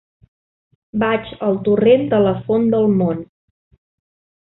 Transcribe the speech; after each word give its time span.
Vaig 1.03 1.29
al 1.49 1.61
torrent 1.69 2.07
de 2.17 2.25
la 2.27 2.35
Font 2.51 2.69
del 2.75 2.91
Mont. 3.03 3.25